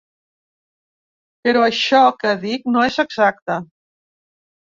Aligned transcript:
Però 1.47 1.61
això 1.65 1.99
que 2.23 2.33
dic 2.47 2.67
no 2.77 2.87
és 2.87 2.99
exacte. 3.05 3.61